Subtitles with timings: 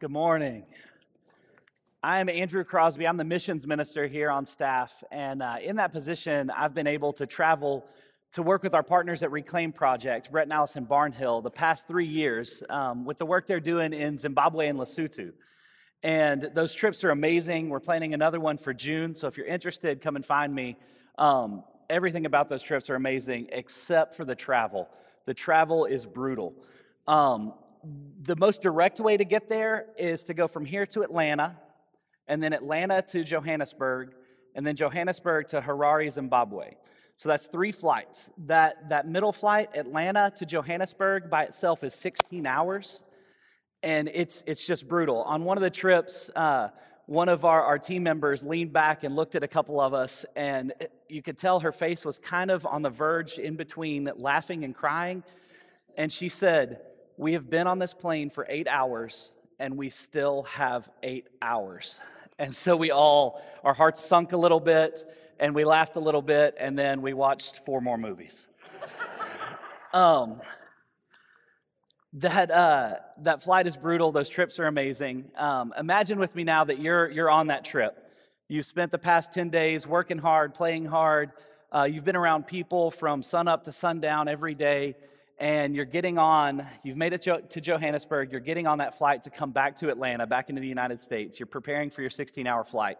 [0.00, 0.64] Good morning.
[2.02, 3.06] I am Andrew Crosby.
[3.06, 5.04] I'm the missions minister here on staff.
[5.12, 7.84] And uh, in that position, I've been able to travel
[8.32, 12.06] to work with our partners at Reclaim Project, Brett and Allison Barnhill, the past three
[12.06, 15.32] years um, with the work they're doing in Zimbabwe and Lesotho.
[16.02, 17.68] And those trips are amazing.
[17.68, 19.14] We're planning another one for June.
[19.14, 20.78] So if you're interested, come and find me.
[21.18, 24.88] Um, everything about those trips are amazing except for the travel.
[25.26, 26.54] The travel is brutal.
[27.06, 27.52] Um,
[28.22, 31.56] the most direct way to get there is to go from here to Atlanta,
[32.28, 34.12] and then Atlanta to Johannesburg,
[34.54, 36.74] and then Johannesburg to Harare, Zimbabwe.
[37.16, 38.30] So that's three flights.
[38.46, 43.02] That, that middle flight, Atlanta to Johannesburg, by itself is 16 hours,
[43.82, 45.22] and it's, it's just brutal.
[45.22, 46.68] On one of the trips, uh,
[47.06, 50.24] one of our, our team members leaned back and looked at a couple of us,
[50.36, 50.72] and
[51.08, 54.74] you could tell her face was kind of on the verge in between laughing and
[54.74, 55.24] crying.
[55.96, 56.80] And she said,
[57.20, 62.00] We have been on this plane for eight hours, and we still have eight hours.
[62.38, 65.04] And so we all, our hearts sunk a little bit,
[65.38, 68.46] and we laughed a little bit, and then we watched four more movies.
[69.92, 70.40] um,
[72.14, 74.12] that uh, that flight is brutal.
[74.12, 75.30] Those trips are amazing.
[75.36, 78.02] Um, imagine with me now that you're you're on that trip.
[78.48, 81.32] You've spent the past ten days working hard, playing hard.
[81.70, 84.96] Uh, you've been around people from sunup to sundown every day,
[85.40, 86.66] and you're getting on.
[86.84, 88.30] You've made it to Johannesburg.
[88.30, 91.40] You're getting on that flight to come back to Atlanta, back into the United States.
[91.40, 92.98] You're preparing for your 16-hour flight.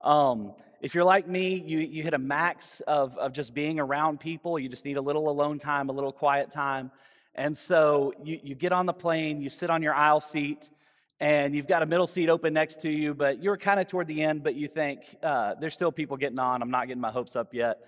[0.00, 4.18] Um, if you're like me, you, you hit a max of, of just being around
[4.18, 4.58] people.
[4.58, 6.90] You just need a little alone time, a little quiet time.
[7.34, 10.70] And so you, you get on the plane, you sit on your aisle seat,
[11.20, 14.06] and you've got a middle seat open next to you, but you're kind of toward
[14.06, 16.62] the end, but you think, uh, there's still people getting on.
[16.62, 17.78] I'm not getting my hopes up yet.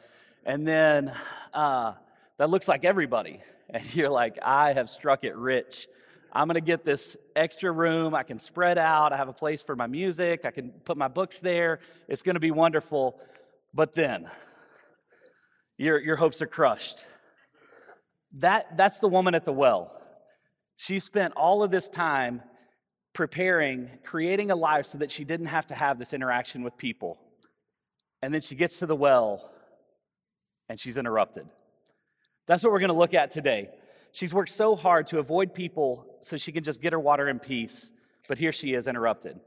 [0.44, 1.12] And then
[1.54, 1.94] uh,
[2.36, 3.40] that looks like everybody.
[3.70, 5.88] And you're like, I have struck it rich.
[6.32, 8.14] I'm going to get this extra room.
[8.14, 9.12] I can spread out.
[9.12, 10.44] I have a place for my music.
[10.44, 11.80] I can put my books there.
[12.08, 13.18] It's going to be wonderful.
[13.72, 14.28] But then
[15.78, 17.04] your, your hopes are crushed
[18.40, 19.92] that, that's the woman at the well.
[20.76, 22.42] She spent all of this time
[23.14, 27.18] preparing, creating a life so that she didn't have to have this interaction with people.
[28.22, 29.50] And then she gets to the well
[30.68, 31.46] and she's interrupted.
[32.46, 33.70] That's what we're going to look at today.
[34.12, 37.38] She's worked so hard to avoid people so she can just get her water in
[37.38, 37.90] peace,
[38.28, 39.38] but here she is interrupted.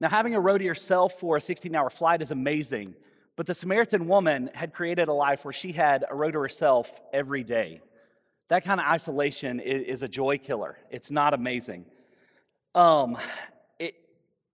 [0.00, 2.94] Now, having a row to yourself for a 16 hour flight is amazing,
[3.36, 6.90] but the Samaritan woman had created a life where she had a row to herself
[7.12, 7.80] every day
[8.50, 10.76] that kind of isolation is, a joy killer.
[10.90, 11.84] It's not amazing.
[12.74, 13.16] Um,
[13.78, 13.94] it,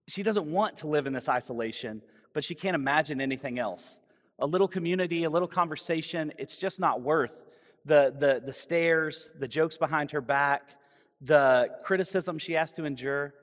[0.07, 3.99] she doesn't want to live in this isolation, but she can't imagine anything else.
[4.37, 7.43] A little community, a little conversation, it's just not worth
[7.87, 10.75] the, the, the stares, the jokes behind her back,
[11.21, 13.33] the criticism she has to endure.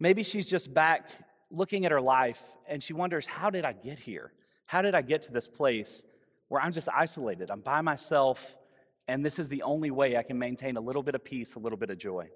[0.00, 1.08] Maybe she's just back
[1.50, 4.32] looking at her life and she wonders, how did I get here?
[4.66, 6.04] How did I get to this place
[6.48, 7.50] where I'm just isolated?
[7.50, 8.56] I'm by myself
[9.06, 11.58] and this is the only way I can maintain a little bit of peace, a
[11.58, 12.28] little bit of joy.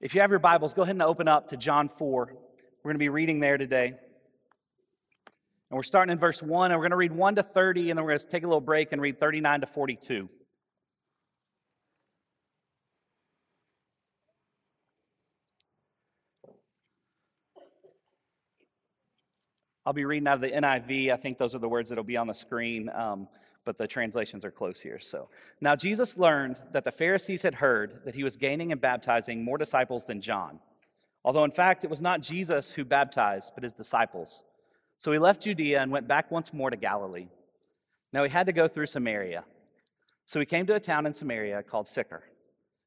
[0.00, 2.26] If you have your Bibles, go ahead and open up to John 4.
[2.26, 3.88] We're going to be reading there today.
[3.88, 7.98] And we're starting in verse 1, and we're going to read 1 to 30, and
[7.98, 10.28] then we're going to take a little break and read 39 to 42.
[19.86, 21.12] I'll be reading out of the NIV.
[21.12, 22.90] I think those are the words that will be on the screen.
[22.90, 23.28] Um,
[23.66, 24.98] but the translations are close here.
[24.98, 25.28] So
[25.60, 29.58] now Jesus learned that the Pharisees had heard that he was gaining and baptizing more
[29.58, 30.60] disciples than John,
[31.24, 34.42] although in fact it was not Jesus who baptized, but his disciples.
[34.96, 37.26] So he left Judea and went back once more to Galilee.
[38.12, 39.44] Now he had to go through Samaria.
[40.24, 42.22] So he came to a town in Samaria called Sychar,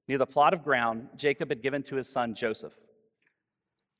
[0.07, 2.73] near the plot of ground Jacob had given to his son Joseph.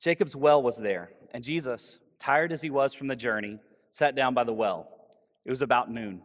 [0.02, 3.60] Jacob's well was there, and Jesus, tired as he was from the journey,
[3.92, 4.90] sat down by the well.
[5.46, 6.22] It was about noon.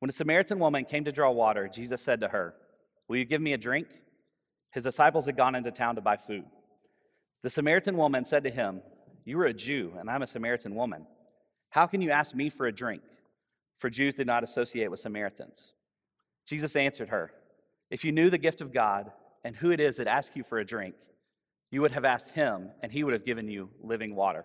[0.00, 2.54] When a Samaritan woman came to draw water, Jesus said to her,
[3.08, 3.88] Will you give me a drink?
[4.72, 6.44] His disciples had gone into town to buy food.
[7.42, 8.82] The Samaritan woman said to him,
[9.24, 11.06] You are a Jew, and I'm a Samaritan woman.
[11.70, 13.02] How can you ask me for a drink?
[13.78, 15.72] For Jews did not associate with Samaritans.
[16.46, 17.32] Jesus answered her,
[17.90, 19.10] If you knew the gift of God
[19.44, 20.94] and who it is that asks you for a drink,
[21.70, 24.44] you would have asked him, and he would have given you living water.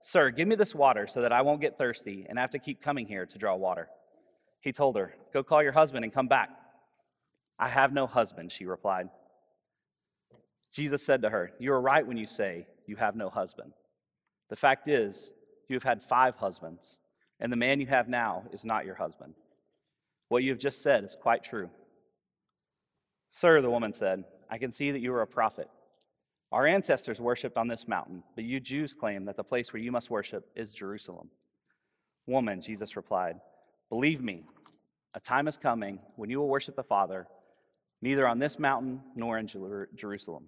[0.00, 2.80] Sir, give me this water so that I won't get thirsty and have to keep
[2.80, 3.88] coming here to draw water.
[4.60, 6.50] He told her, Go call your husband and come back.
[7.58, 9.08] I have no husband, she replied.
[10.72, 13.72] Jesus said to her, You are right when you say you have no husband.
[14.48, 15.32] The fact is,
[15.68, 16.98] you have had five husbands,
[17.40, 19.34] and the man you have now is not your husband.
[20.28, 21.70] What you have just said is quite true.
[23.30, 25.68] Sir, the woman said, I can see that you are a prophet.
[26.50, 29.92] Our ancestors worshipped on this mountain, but you Jews claim that the place where you
[29.92, 31.28] must worship is Jerusalem.
[32.26, 33.36] Woman, Jesus replied,
[33.90, 34.44] Believe me,
[35.14, 37.26] a time is coming when you will worship the Father,
[38.00, 40.44] neither on this mountain nor in Jerusalem.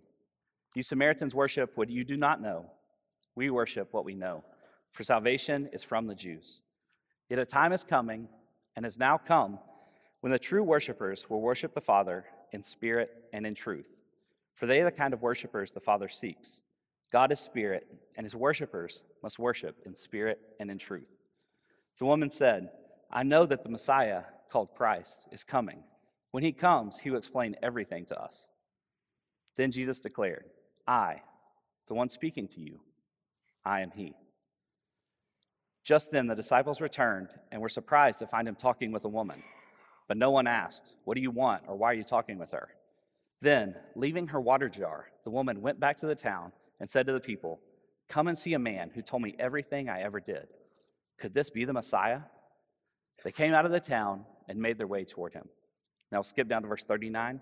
[0.75, 2.67] You Samaritans worship what you do not know.
[3.35, 4.44] We worship what we know,
[4.93, 6.61] for salvation is from the Jews.
[7.29, 8.29] Yet a time is coming,
[8.76, 9.58] and has now come,
[10.20, 13.87] when the true worshippers will worship the Father in spirit and in truth.
[14.55, 16.61] For they are the kind of worshippers the Father seeks.
[17.12, 17.87] God is spirit,
[18.17, 21.11] and his worshippers must worship in spirit and in truth.
[21.99, 22.70] The woman said,
[23.11, 25.82] I know that the Messiah, called Christ, is coming.
[26.31, 28.47] When he comes, he will explain everything to us.
[29.56, 30.44] Then Jesus declared,
[30.87, 31.23] I,
[31.88, 32.81] the one speaking to you,
[33.64, 34.14] I am he.
[35.85, 39.43] Just then the disciples returned and were surprised to find him talking with a woman.
[40.06, 42.69] But no one asked, What do you want, or why are you talking with her?
[43.42, 47.12] Then, leaving her water jar, the woman went back to the town and said to
[47.12, 47.60] the people,
[48.08, 50.48] Come and see a man who told me everything I ever did.
[51.19, 52.20] Could this be the Messiah?
[53.22, 55.48] They came out of the town and made their way toward him.
[56.10, 57.40] Now, skip down to verse 39.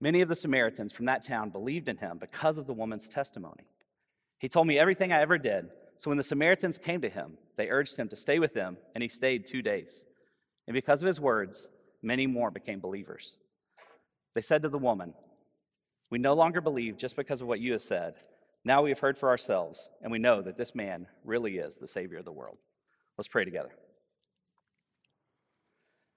[0.00, 3.64] Many of the Samaritans from that town believed in him because of the woman's testimony.
[4.38, 5.70] He told me everything I ever did.
[5.96, 9.02] So when the Samaritans came to him, they urged him to stay with them, and
[9.02, 10.04] he stayed two days.
[10.66, 11.68] And because of his words,
[12.02, 13.38] many more became believers.
[14.36, 15.14] They said to the woman,
[16.10, 18.16] We no longer believe just because of what you have said.
[18.66, 21.88] Now we have heard for ourselves, and we know that this man really is the
[21.88, 22.58] Savior of the world.
[23.16, 23.70] Let's pray together.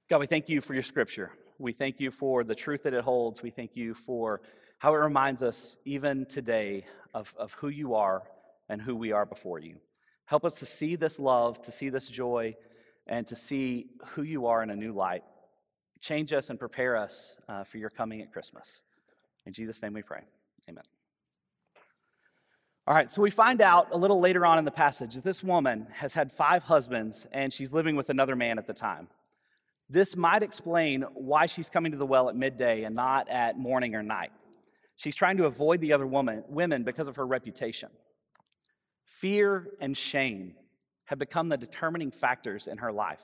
[0.09, 1.31] God, we thank you for your scripture.
[1.59, 3.41] We thank you for the truth that it holds.
[3.41, 4.41] We thank you for
[4.79, 8.23] how it reminds us, even today, of, of who you are
[8.67, 9.77] and who we are before you.
[10.25, 12.57] Help us to see this love, to see this joy,
[13.07, 15.23] and to see who you are in a new light.
[16.01, 18.81] Change us and prepare us uh, for your coming at Christmas.
[19.45, 20.21] In Jesus' name we pray.
[20.69, 20.83] Amen.
[22.87, 25.43] All right, so we find out a little later on in the passage that this
[25.43, 29.07] woman has had five husbands and she's living with another man at the time.
[29.89, 33.95] This might explain why she's coming to the well at midday and not at morning
[33.95, 34.31] or night.
[34.95, 37.89] She's trying to avoid the other woman, women because of her reputation.
[39.05, 40.55] Fear and shame
[41.05, 43.21] have become the determining factors in her life.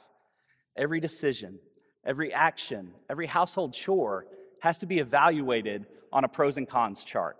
[0.75, 1.59] Every decision,
[2.05, 4.25] every action, every household chore
[4.59, 7.37] has to be evaluated on a pros and cons chart.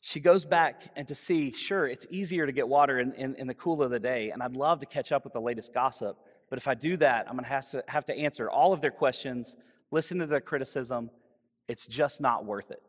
[0.00, 3.46] She goes back and to see, sure, it's easier to get water in, in, in
[3.46, 6.18] the cool of the day, and I'd love to catch up with the latest gossip.
[6.50, 8.90] But if I do that, I'm to have to have to answer all of their
[8.90, 9.56] questions,
[9.90, 11.10] listen to their criticism.
[11.68, 12.82] It's just not worth it.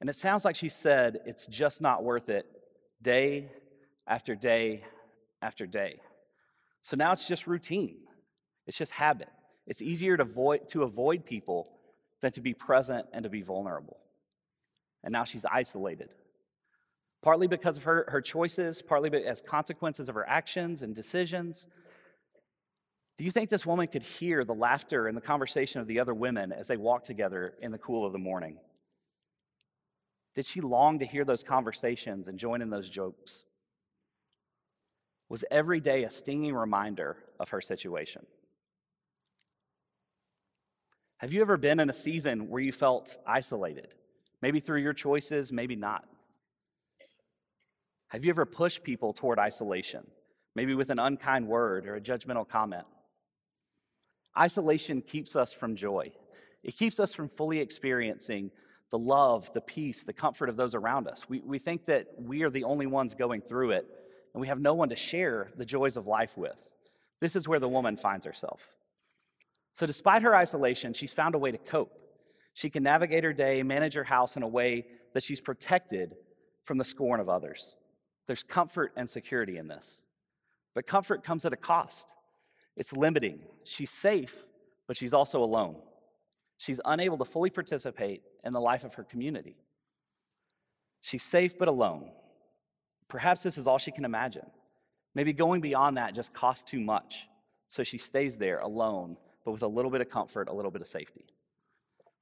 [0.00, 2.46] And it sounds like she said, it's just not worth it
[3.00, 3.48] day
[4.06, 4.82] after day
[5.40, 6.00] after day.
[6.82, 7.98] So now it's just routine,
[8.66, 9.28] it's just habit.
[9.66, 11.70] It's easier to avoid, to avoid people
[12.20, 13.98] than to be present and to be vulnerable.
[15.02, 16.10] And now she's isolated.
[17.22, 21.66] Partly because of her, her choices, partly as consequences of her actions and decisions.
[23.16, 26.14] Do you think this woman could hear the laughter and the conversation of the other
[26.14, 28.58] women as they walked together in the cool of the morning?
[30.34, 33.44] Did she long to hear those conversations and join in those jokes?
[35.28, 38.26] Was every day a stinging reminder of her situation?
[41.18, 43.94] Have you ever been in a season where you felt isolated?
[44.42, 46.04] Maybe through your choices, maybe not.
[48.08, 50.06] Have you ever pushed people toward isolation?
[50.54, 52.84] Maybe with an unkind word or a judgmental comment?
[54.36, 56.12] Isolation keeps us from joy.
[56.62, 58.50] It keeps us from fully experiencing
[58.90, 61.28] the love, the peace, the comfort of those around us.
[61.28, 63.86] We, we think that we are the only ones going through it,
[64.32, 66.56] and we have no one to share the joys of life with.
[67.20, 68.60] This is where the woman finds herself.
[69.74, 71.92] So, despite her isolation, she's found a way to cope.
[72.54, 76.14] She can navigate her day, manage her house in a way that she's protected
[76.62, 77.76] from the scorn of others.
[78.26, 80.02] There's comfort and security in this.
[80.74, 82.12] But comfort comes at a cost.
[82.76, 83.40] It's limiting.
[83.64, 84.34] She's safe,
[84.86, 85.76] but she's also alone.
[86.56, 89.56] She's unable to fully participate in the life of her community.
[91.00, 92.10] She's safe but alone.
[93.08, 94.46] Perhaps this is all she can imagine.
[95.14, 97.28] Maybe going beyond that just costs too much.
[97.68, 100.80] So she stays there alone, but with a little bit of comfort, a little bit
[100.80, 101.24] of safety.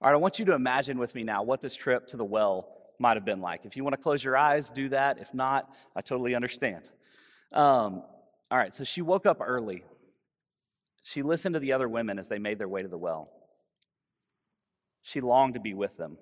[0.00, 2.25] All right, I want you to imagine with me now what this trip to the
[2.25, 3.64] well might have been like.
[3.64, 5.19] If you want to close your eyes, do that.
[5.19, 6.91] If not, I totally understand.
[7.52, 8.02] Um,
[8.50, 9.85] all right, so she woke up early.
[11.02, 13.29] She listened to the other women as they made their way to the well.
[15.02, 16.19] She longed to be with them.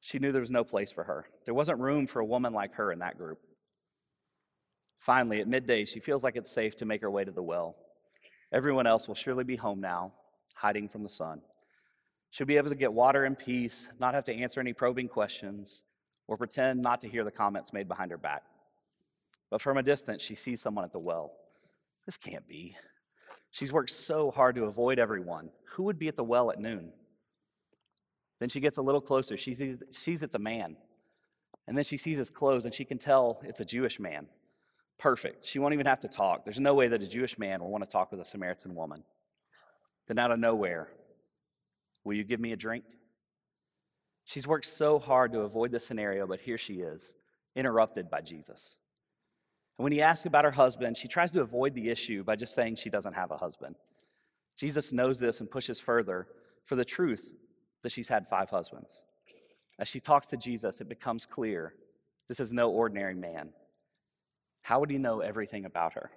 [0.00, 1.26] She knew there was no place for her.
[1.44, 3.38] There wasn't room for a woman like her in that group.
[4.98, 7.76] Finally, at midday, she feels like it's safe to make her way to the well.
[8.52, 10.12] Everyone else will surely be home now,
[10.54, 11.40] hiding from the sun.
[12.30, 15.84] She'll be able to get water in peace, not have to answer any probing questions,
[16.26, 18.44] or pretend not to hear the comments made behind her back.
[19.50, 21.32] But from a distance, she sees someone at the well.
[22.06, 22.76] This can't be.
[23.50, 25.50] She's worked so hard to avoid everyone.
[25.72, 26.92] Who would be at the well at noon?
[28.38, 29.36] Then she gets a little closer.
[29.36, 30.76] She sees, sees it's a man.
[31.66, 34.26] And then she sees his clothes and she can tell it's a Jewish man.
[35.00, 35.46] Perfect.
[35.46, 36.44] She won't even have to talk.
[36.44, 39.02] There's no way that a Jewish man will want to talk with a Samaritan woman.
[40.06, 40.88] Then, out of nowhere,
[42.04, 42.84] will you give me a drink?
[44.26, 47.14] She's worked so hard to avoid the scenario, but here she is,
[47.56, 48.76] interrupted by Jesus.
[49.78, 52.54] And when he asks about her husband, she tries to avoid the issue by just
[52.54, 53.76] saying she doesn't have a husband.
[54.58, 56.28] Jesus knows this and pushes further
[56.66, 57.32] for the truth
[57.82, 59.00] that she's had five husbands.
[59.78, 61.72] As she talks to Jesus, it becomes clear
[62.28, 63.48] this is no ordinary man.
[64.62, 66.10] How would he know everything about her?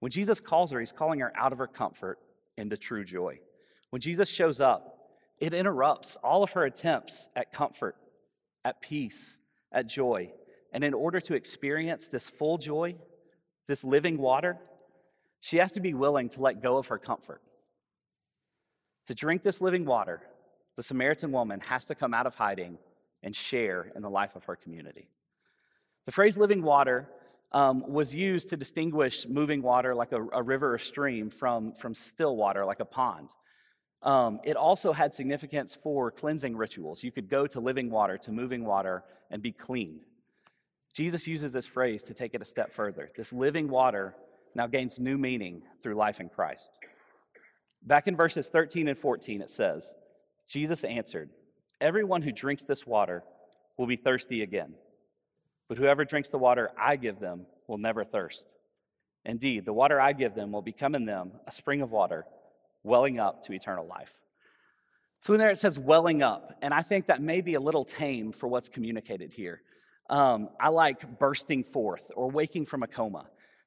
[0.00, 2.18] When Jesus calls her, he's calling her out of her comfort
[2.56, 3.40] into true joy.
[3.90, 7.96] When Jesus shows up, it interrupts all of her attempts at comfort,
[8.64, 9.38] at peace,
[9.72, 10.30] at joy.
[10.72, 12.94] And in order to experience this full joy,
[13.66, 14.58] this living water,
[15.40, 17.40] she has to be willing to let go of her comfort.
[19.06, 20.22] To drink this living water,
[20.76, 22.78] the Samaritan woman has to come out of hiding
[23.22, 25.08] and share in the life of her community.
[26.06, 27.08] The phrase living water
[27.52, 31.94] um, was used to distinguish moving water like a, a, river or stream from, from
[31.94, 33.30] still water like a pond.
[34.02, 37.02] Um, it also had significance for cleansing rituals.
[37.02, 40.00] You could go to living water, to moving water, and be cleaned.
[40.94, 43.10] Jesus uses this phrase to take it a step further.
[43.16, 44.14] This living water
[44.54, 46.78] now gains new meaning through life in Christ.
[47.82, 49.94] Back in verses 13 and 14, it says,
[50.48, 51.30] Jesus answered,
[51.80, 53.22] Everyone who drinks this water
[53.76, 54.74] will be thirsty again.
[55.70, 58.44] But whoever drinks the water I give them will never thirst.
[59.24, 62.26] Indeed, the water I give them will become in them a spring of water
[62.82, 64.12] welling up to eternal life.
[65.20, 67.84] So in there it says welling up, and I think that may be a little
[67.84, 69.62] tame for what's communicated here.
[70.08, 73.26] Um, I like bursting forth or waking from a coma.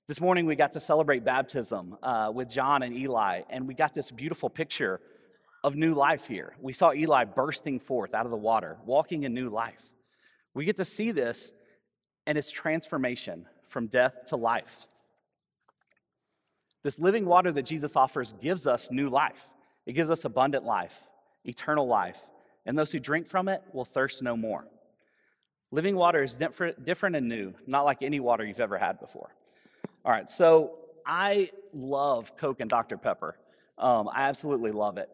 [0.10, 3.94] This morning we got to celebrate baptism uh, with John and Eli, and we got
[3.94, 5.00] this beautiful picture
[5.64, 6.54] of new life here.
[6.60, 9.90] We saw Eli bursting forth out of the water, walking in new life.
[10.54, 11.54] We get to see this
[12.26, 14.88] and its transformation from death to life.
[16.84, 19.48] This living water that Jesus offers gives us new life.
[19.86, 20.94] It gives us abundant life,
[21.46, 22.22] eternal life,
[22.66, 24.66] and those who drink from it will thirst no more.
[25.72, 29.34] Living water is different, and new, not like any water you've ever had before.
[30.06, 30.76] All right, so
[31.06, 32.98] I love Coke and Dr.
[32.98, 33.38] Pepper.
[33.78, 35.10] Um, I absolutely love it.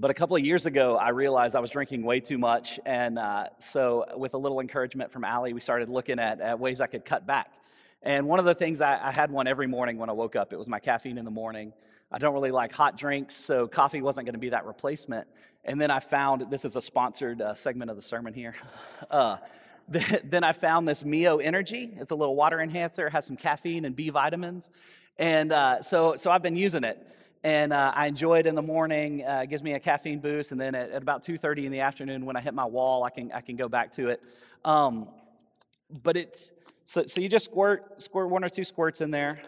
[0.00, 2.78] But a couple of years ago, I realized I was drinking way too much.
[2.86, 6.80] And uh, so, with a little encouragement from Allie, we started looking at, at, ways
[6.80, 7.52] I could cut back.
[8.04, 10.52] And one of the things, I, I had one every morning when I woke up.
[10.52, 11.72] It was my caffeine in the morning.
[12.12, 15.26] I don't really like hot drinks, so coffee wasn't going to be that replacement.
[15.64, 18.54] And then I found this is a sponsored uh, segment of the sermon here.
[19.10, 19.38] Uh,
[20.22, 21.96] then I found this Mio Energy.
[21.98, 24.70] It's a little water enhancer, has some caffeine and B vitamins.
[25.16, 27.04] And uh, so, so I've been using it
[27.44, 29.24] and uh, I enjoy it in the morning.
[29.24, 31.80] Uh, it gives me a caffeine boost, and then at, at, about 2:30 in the
[31.80, 34.22] afternoon, when I hit my wall, I can I can go back to it.
[34.64, 35.08] Um,
[36.02, 36.50] but it's
[36.84, 39.40] so so you just squirt squirt one or two squirts in there.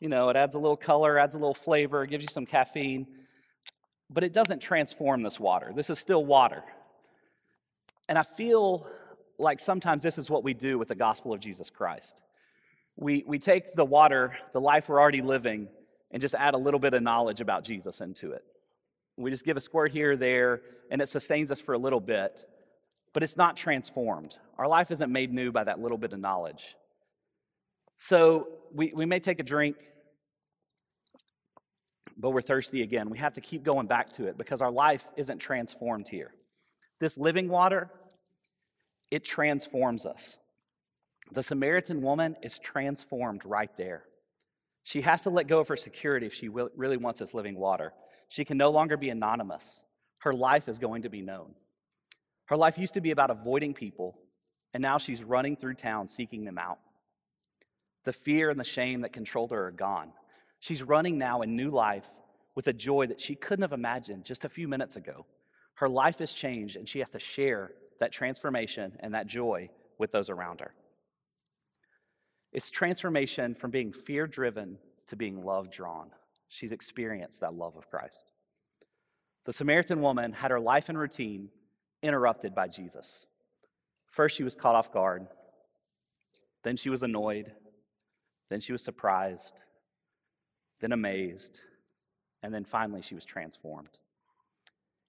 [0.00, 3.06] You know, it adds a little color, adds a little flavor, gives you some caffeine,
[4.08, 5.72] but it doesn't transform this water.
[5.74, 6.62] This is still water,
[8.08, 8.86] and I feel
[9.38, 12.20] like sometimes this is what we do with the gospel of Jesus Christ.
[12.96, 15.68] We we take the water, the life we're already living
[16.10, 18.44] and just add a little bit of knowledge about Jesus into it.
[19.16, 22.00] We just give a squirt here or there, and it sustains us for a little
[22.00, 22.44] bit,
[23.12, 24.36] but it's not transformed.
[24.58, 26.74] Our life isn't made new by that little bit of knowledge.
[27.96, 29.76] So we, we may take a drink,
[32.16, 33.10] but we're thirsty again.
[33.10, 36.32] We have to keep going back to it because our life isn't transformed here.
[36.98, 37.90] This living water,
[39.10, 40.38] it transforms us.
[41.32, 44.04] The Samaritan woman is transformed right there.
[44.90, 47.92] She has to let go of her security if she really wants this living water.
[48.28, 49.84] She can no longer be anonymous.
[50.18, 51.54] Her life is going to be known.
[52.46, 54.18] Her life used to be about avoiding people,
[54.74, 56.80] and now she's running through town seeking them out.
[58.04, 60.10] The fear and the shame that controlled her are gone.
[60.58, 62.10] She's running now in new life
[62.56, 65.24] with a joy that she couldn't have imagined just a few minutes ago.
[65.74, 67.70] Her life has changed, and she has to share
[68.00, 70.74] that transformation and that joy with those around her.
[72.52, 76.10] It's transformation from being fear driven to being love drawn.
[76.48, 78.32] She's experienced that love of Christ.
[79.44, 81.48] The Samaritan woman had her life and routine
[82.02, 83.26] interrupted by Jesus.
[84.10, 85.26] First, she was caught off guard.
[86.62, 87.52] Then she was annoyed.
[88.48, 89.62] Then she was surprised.
[90.80, 91.60] Then amazed.
[92.42, 93.98] And then finally, she was transformed.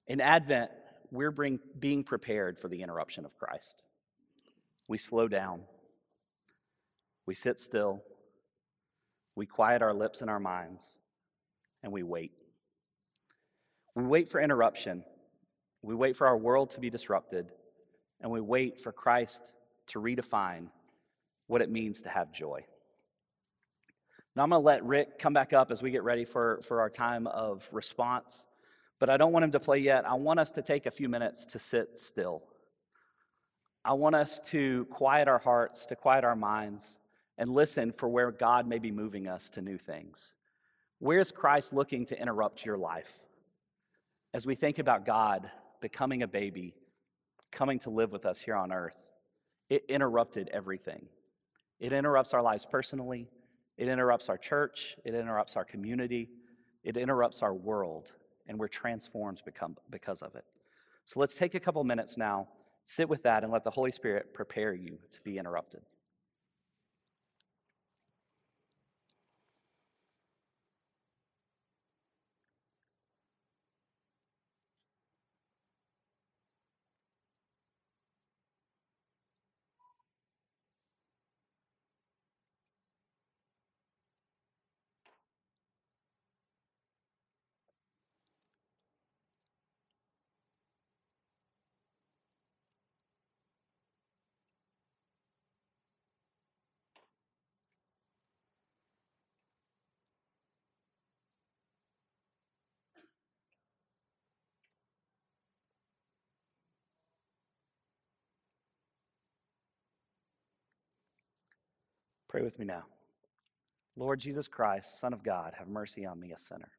[0.08, 0.72] In Advent,
[1.12, 3.84] we're bring, being prepared for the interruption of Christ.
[4.88, 5.62] We slow down.
[7.32, 8.04] We sit still.
[9.38, 10.86] We quiet our lips and our minds.
[11.82, 12.34] And we wait.
[13.96, 15.06] We wait for interruption.
[15.82, 17.50] We wait for our world to be disrupted.
[18.20, 19.54] And we wait for Christ
[19.88, 20.68] to redefine
[21.48, 22.66] what it means to have joy.
[24.36, 26.82] Now, I'm going to let Rick come back up as we get ready for, for
[26.82, 28.46] our time of response,
[29.00, 30.06] but I don't want him to play yet.
[30.06, 32.44] I want us to take a few minutes to sit still.
[33.86, 36.98] I want us to quiet our hearts, to quiet our minds,
[37.42, 40.34] and listen for where God may be moving us to new things.
[41.00, 43.12] Where's Christ looking to interrupt your life?
[44.32, 45.50] As we think about God
[45.82, 46.76] becoming a baby,
[47.52, 48.96] coming to live with us here on earth,
[49.72, 51.08] it interrupted everything.
[51.80, 53.28] It interrupts our lives personally,
[53.76, 56.30] it interrupts our church, it interrupts our community,
[56.84, 58.12] it interrupts our world,
[58.48, 60.46] and we're transformed become, because of it.
[61.06, 62.50] So let's take a couple minutes now,
[62.86, 65.82] sit with that, and let the Holy Spirit prepare you to be interrupted.
[112.32, 112.84] Pray with me now.
[113.98, 116.70] Lord Jesus Christ, Son of God, have mercy on me, a sinner.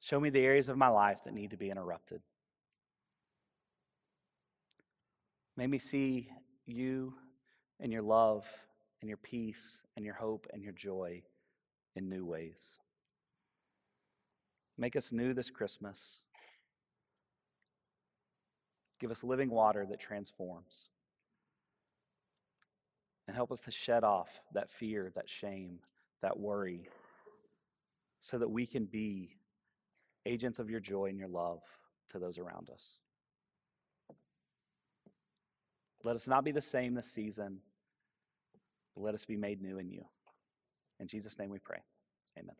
[0.00, 2.20] Show me the areas of my life that need to be interrupted.
[5.56, 6.28] Make me see
[6.66, 7.14] you
[7.80, 8.44] and your love
[9.00, 11.22] and your peace and your hope and your joy
[11.96, 12.78] in new ways.
[14.76, 16.20] Make us new this Christmas.
[19.00, 20.89] Give us living water that transforms
[23.30, 25.78] and help us to shed off that fear, that shame,
[26.20, 26.88] that worry,
[28.20, 29.36] so that we can be
[30.26, 31.60] agents of your joy and your love
[32.08, 32.96] to those around us.
[36.02, 37.60] Let us not be the same this season,
[38.96, 40.04] but let us be made new in you.
[40.98, 41.78] In Jesus' name we pray.
[42.36, 42.56] Amen.